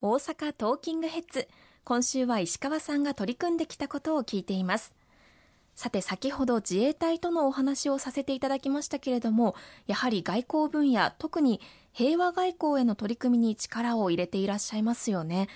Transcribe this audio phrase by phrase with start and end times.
[0.00, 1.48] 大阪トーキングヘッズ。
[1.82, 4.94] 今週は石川さんが取り組んできたことを聞いています。
[5.74, 9.56] さて先ほど自衛隊とのお話をさせていただきましたけれども
[9.88, 11.60] やはり外交分野特に
[11.92, 15.48] 平和外交への取り組みに力を入れていらっしゃいますよね。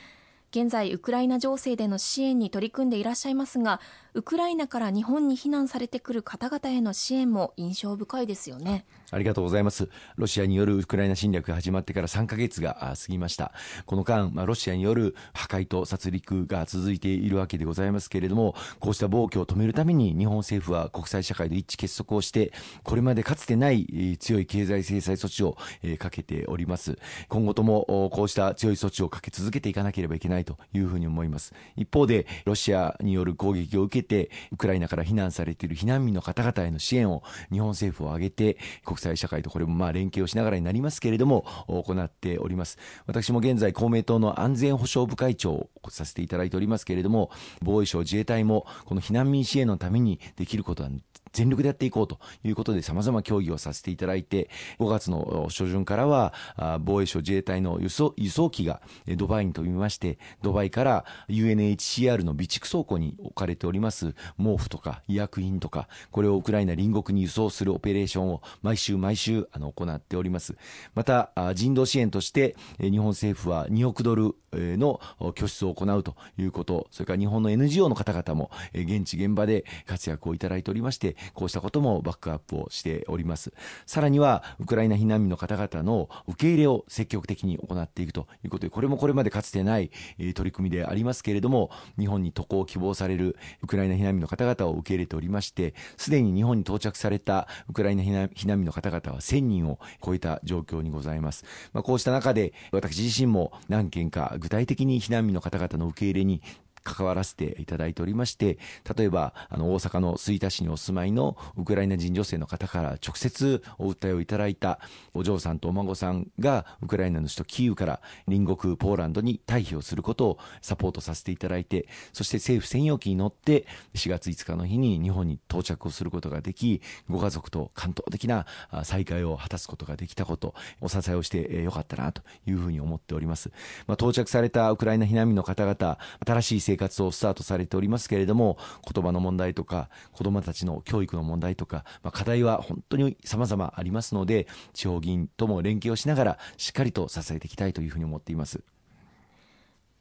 [0.50, 3.80] 現在ウクライナ情勢での支援に取り組んでいらっしゃいますが
[4.14, 8.84] ウクライナから日本に避難されてくる方々への支援も印象深いですよね。
[9.10, 9.88] ありがとうございます。
[10.16, 13.52] ロシアによるウクライナ侵略が始まってから3ヶ月が過ぎました。
[13.86, 25.56] この間、まあ、ロシアによる破壊と殺戮が続いているわけでございますけれどもこうした暴挙を止めるために日本政府は国際社会で一致結束をしてこれまでかつてない強い経済制裁措置を
[25.98, 26.98] かけております。
[27.28, 31.54] 今後ともこうした強い措置をかけ続けていかなければいけないというふうに思います。
[31.76, 42.78] 一方でロシアによる攻撃を受けてウクライナから避難されている避難民の方々への支援を日本政府を挙げて国際社会とこれもまあ連携をしながらになりますけれども行っております。
[43.06, 47.30] 私も現在公明党の安全保障部会長をさせていただいておりますけれども
[47.62, 50.90] 防衛省自衛隊もこの避難民支援のためにできることは
[51.32, 56.32] 全力でやっていこうということで様々協議をさせていただいて、5月の初旬からは、
[56.80, 58.80] 防衛省自衛隊の輸送輸送機が
[59.16, 70.56] ドバイに飛びまして、ドバイから UNHCR の備蓄倉庫に置かれております毛布とか医薬品とか、これをウクライナ隣国に輸送するオペレーションを毎週毎週あの行っております。
[70.94, 75.00] また、人道支援として日本政府は2億ドルの
[75.34, 83.52] 拠出を行うということ、それから日本の NGO の方々も現地現場で活躍をいただいておりまして、こうしたこともバックアップをしております。
[83.86, 89.90] さらには、ウクライナ避難民の方々の受け入れを積極的に行っていくということで、これもこれまでかつてない
[90.34, 101.44] 取り組みでありますけれども、日本に渡航を希望されるウクライナ避難民の方々を受け入れておりまして、すでに日本に到着されたウクライナ避難民の方々は1000人を超えた状況にございます。
[101.72, 106.42] まあ、こうした中で、私自身も何件か具体的に避難民の方々の受け入れに
[106.84, 108.58] 関わらせていただいておりまして、
[108.96, 114.78] 例えば、あの、大阪の吹田市にお住まいのウクライナ人女性の方から直接お訴えをいただいた
[115.14, 128.46] お嬢さんとお孫さんがウクライナの首都キーウから隣国ポーランドに退避をすることをサポートさせていただいて、そして政府専用機に乗って4月5日の日に日本に到着をすることができ、ご家族と感動的な
[128.84, 133.50] 再会を果たすことができたこと、お支えをしてよかったなというふうに思っております。
[133.86, 138.56] まあ、到着されたウクライナ避難民の方々、新しい生活をスタートされておりますけれども、
[138.90, 148.62] 言葉の問題とか、子どもたちの教育の問題とか、まあ、課題は本当に様々ありますので、地方議員とも連携をしながら、しっかりと支えていきたいというふうに思っています。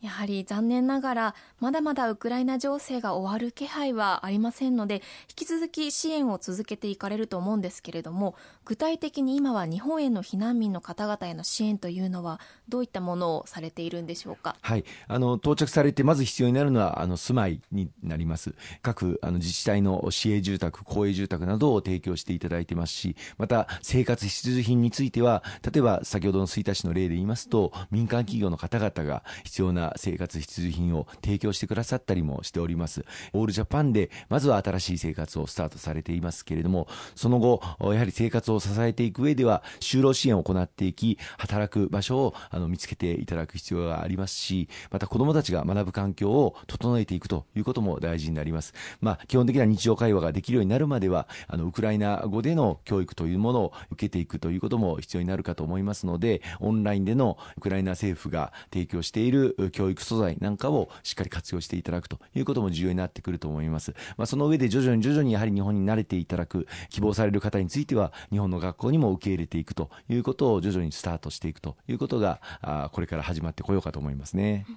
[0.02, 5.02] やはり残念ながらまだまだウクライナ情勢が終わる気配はありませんので引
[5.36, 8.36] き続き支援を続けていかれると思うんですけれども
[8.66, 14.56] 具体的に今は日本への避難民の方々への支援というのはどういったものをされているんでしょうか？
[14.62, 33.06] はいあの到着されてまず必要になるのはあの住まいになります各あの自治体の市営住宅公営住宅などを提供していただいてますしまた生活必需品については例えば先ほどの吹田市の例で言いますと民間企業の方々が必要な生活必需品を提供してくださったりもしております。
[33.34, 48.74] オールジャパンで、まずは新しい生活をスタートされていますけれども、その後、やはり生活を支えていく上では、就労支援を行っていき、働く場所をあの見つけていただく必要がありますし、また子供たちが学ぶ環境を整えていくということも大事になります。
[49.00, 63.96] まあ、基本的な日常会話ができるようになるまでは、あの、ウクライナ語での教育というものを受けていくということも必要になるかと思いますので、オンラインでのウクライナ政府が提供している教教育素材なんかをしっかり活用していただくということも重要になってくると思います。
[64.16, 74.68] まあ、その上で徐々に徐々にやはり日本に慣れていただく、希望される方については、日本の学校にも受け入れていくということを徐々にスタートしていくということが、あこれから始まってこようかと思いますね。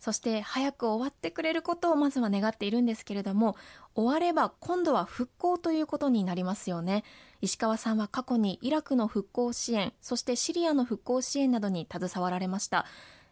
[0.00, 3.54] そして早く終わってくれることをまずは願っているんですけれども
[3.94, 7.04] 終われば今度は復興ということになりますよね
[7.42, 12.86] 石川さんは過去にイラクの復興支援そしてシリアの復興支援などに携わられました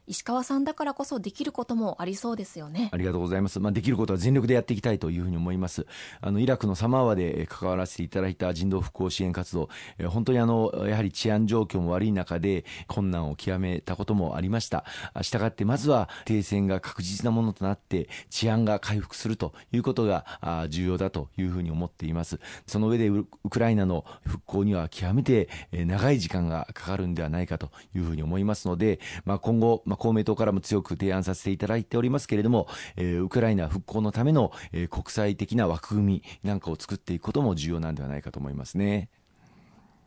[0.09, 2.89] 石川さんだからこそできることもありそうですよね。
[2.93, 5.87] ありがとうございます、まあ、できることは全力でやっていきたいというふうに思います。
[6.23, 9.69] あのイラクのサマーワで関わらせていただいた人道復興支援活動。
[10.09, 14.85] 本当にあのやはり治安状況も悪い中で困難を極めたこともありました。
[15.21, 20.25] したがってまずは停戦が確実なものとなって治安が回復するということが
[20.71, 22.41] 重要だというふうに思っています。
[22.67, 39.11] その上でウクライナの復興には極めて長い時間がかかるんではないかというふうに思いますので、まあ、今後、まあ公明党からも強く提案させていただいておりますけれども、え、ウクライナ復興のための、え、国際的な枠組みなんかを作っていくことも重要なんではないかと思いますね。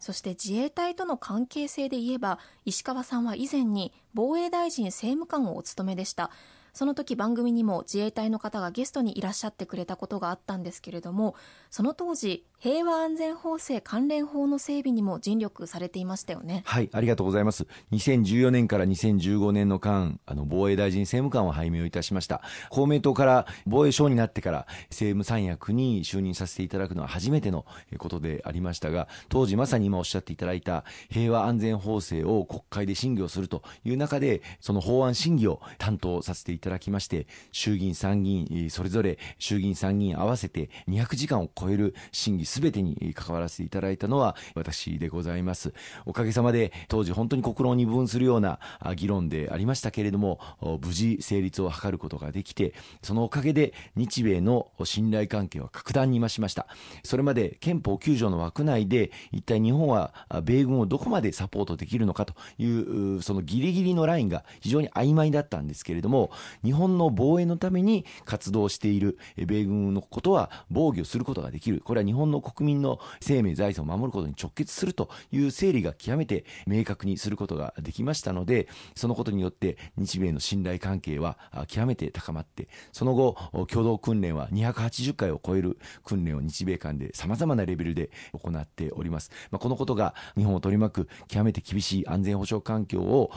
[0.01, 6.31] そして自衛隊との関係性で言えば石川さんは以前に防衛大臣政務官をお務めでした
[6.73, 11.35] その時番組にも自衛隊の方がゲストにいらっしゃってくれたことがあったんですけれども
[11.69, 16.61] その当時平和安全法制関連法の整備にも尽力されていましたよね。
[16.65, 17.65] はいありがとうございます。
[17.91, 22.43] 2014年から2015年の間あの防衛大臣政務官を拝命いたしました。
[22.69, 27.65] 公明党から防衛省になってから政務三役に就任させていただくのは初めての
[27.97, 45.73] ことでありましたが当時まさに今おっしゃっていただいた平和安全法制を国会で審議をするという中でその法案審議を担当させていただきましただきまして衆議院参議院それぞれ衆議院参議院合わせて200時間を超える審議すべてに関わらせていただいたのは私でございます。
[46.05, 48.59] おかげさまで当時本当に国論を二分するような
[48.95, 50.39] 議論でありましたけれども、
[50.81, 56.67] 無事成立を図ることができて、そのおかげで日米の信頼関係は格段に増しました。
[57.03, 66.31] それまで憲法9条の枠内で一体日本は米軍をどこまでサポートできるのかというそのギリギリのラインが非常に曖昧だったんですけれども、
[66.63, 71.81] 日本の防衛のために活動している米軍のことは防御することができる。
[71.81, 81.37] これは日本の国民の生命財産を守ることに直結するという整理が極めて明確にすることができましたのでそのことによって日米の信頼関係は
[81.67, 83.37] 極めて高まってその後
[83.69, 93.31] 共同訓練は280回を超える訓練を日米間でさまざまなレベルで行っております、まあ、このことが日本を取り巻く極めて厳しい安全保障環境を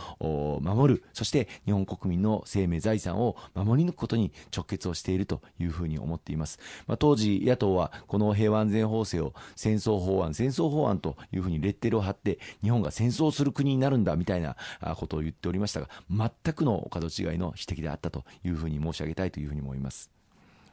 [0.63, 14.57] 守るそして日本国民の生命財産さんを守り抜くことに直結をしているというふうに思っています、まあ、当時野党はこの平和安全法制を戦争法案、戦争法案というふうにレッテルを貼って、日本が戦争する国になるんだみたいな
[14.97, 20.11] ことを言っておりましたが、全くのお門違いの指摘であったというふうに申し上げたいというふうに思います。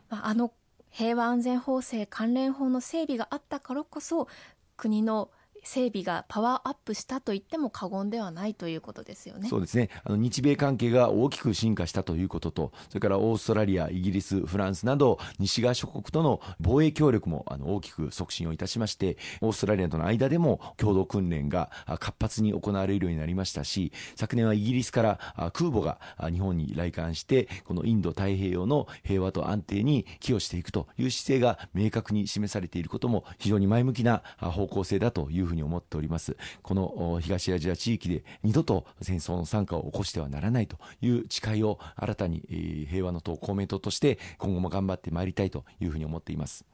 [0.09, 0.51] あの
[0.89, 4.27] 平和安全法制関連法の整備があったからこそ
[4.75, 5.31] 国の
[5.63, 9.47] 整備がパワーアップしたと言っても過言ではないということですよね。
[9.49, 9.89] そうですね。
[10.03, 21.69] あの日米関係が大きく進化したということと、それからオーストラリア、イギリス、フランスなど西側諸国との防衛協力もあの大きく促進をいたしまして、オーストラリアとの間でも共同訓練が
[21.99, 25.99] 活発に行われるようになりましたし、昨年はイギリスから空母が
[26.31, 36.37] 日本に来館して、このインド太平洋の平和と安定に寄与していくという姿勢が明確に示されていることも非常に前向きな方向性だというふうに思っております。
[36.61, 46.65] この東アジア地域で二度と戦争の惨禍を起こしてはならないという誓いを新たに平和の党公明党として今後も頑張ってまいりたいというふうに思っています。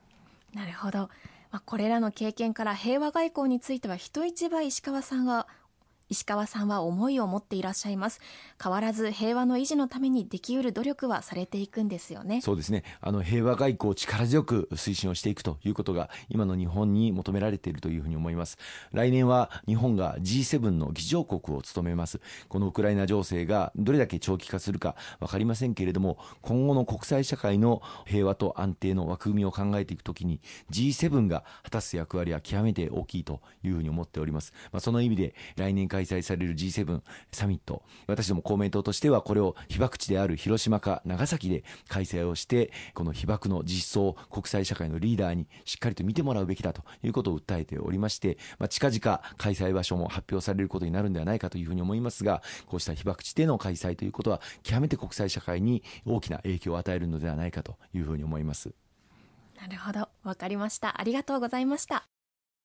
[0.54, 1.10] なるほど。
[1.50, 5.48] まあ、これらの経験から平和外交については人一倍石川さんが
[6.10, 8.22] 石川さんは思いを持っていらっしゃいます。
[8.62, 12.42] 変わらず平和の維持のためにできうる努力はされていくんですよね。
[12.42, 12.84] そうですね。
[13.02, 18.58] あの平和外交を力強く推進をしていくということが今の日本に求められているというふうに思います。
[18.92, 22.22] 来年は日本が G7 の議長国を務めます。
[22.48, 37.02] このウクライナ情勢がどれだけ長期化するか分かりませんけれども今後の国際社会の平和と安定の枠組みを考えていくときに G7 が果たす役割は極めて大きいというふうに思っております、まあ、その意味で来年開催される G7
[37.32, 58.74] サミット私ども公明党としてはこれを被爆地である広島か長崎で開催をしてこの被爆の実相国際社会のリーダーにしっかりと見てもらうべきだということを訴えておりまして、まあ、近々開催場所も発表されることになるんではないかというふうに思いますがこうした被爆地での開催ということは極めて国際社会に大きな影響を与えるのではないかというふうに思います。
[59.60, 60.08] なるほど。
[60.24, 61.02] わかりました。
[61.02, 62.08] ありがとうございました。